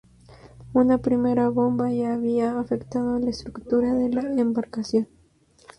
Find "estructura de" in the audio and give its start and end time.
3.29-4.09